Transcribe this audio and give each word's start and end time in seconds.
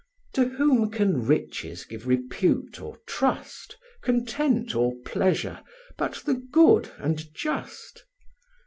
To 0.33 0.49
whom 0.49 0.89
can 0.89 1.27
riches 1.27 1.85
give 1.85 2.07
repute 2.07 2.81
or 2.81 2.97
trust, 3.05 3.77
Content, 4.01 4.73
or 4.73 4.95
pleasure, 5.05 5.61
but 5.95 6.23
the 6.25 6.43
good 6.51 6.89
and 6.97 7.31
just? 7.35 8.03